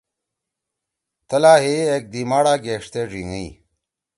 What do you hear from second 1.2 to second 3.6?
تھلا ہئے ایکدی ماڑا گیݜتے ڙھیِنگی۔